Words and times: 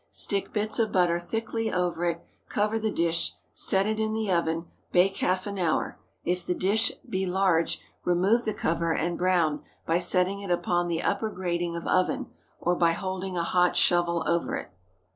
Stick 0.09 0.51
bits 0.51 0.79
of 0.79 0.91
butter 0.91 1.19
thickly 1.19 1.71
over 1.71 2.05
it, 2.05 2.25
cover 2.49 2.79
the 2.79 2.89
dish, 2.89 3.33
set 3.53 3.85
it 3.85 3.99
in 3.99 4.13
the 4.13 4.31
oven, 4.31 4.65
bake 4.91 5.17
half 5.17 5.45
an 5.45 5.59
hour; 5.59 5.99
if 6.23 6.43
the 6.43 6.55
dish 6.55 6.91
be 7.07 7.27
large, 7.27 7.79
remove 8.03 8.43
the 8.43 8.53
cover, 8.55 8.95
and 8.95 9.15
brown 9.15 9.61
by 9.85 9.99
setting 9.99 10.39
it 10.41 10.49
upon 10.49 10.87
the 10.87 11.03
upper 11.03 11.29
grating 11.29 11.75
of 11.75 11.85
oven, 11.85 12.31
or 12.59 12.75
by 12.75 12.93
holding 12.93 13.37
a 13.37 13.43
hot 13.43 13.77
shovel 13.77 14.23
over 14.25 14.55
it. 14.55 14.71